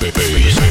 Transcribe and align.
bass. 0.00 0.65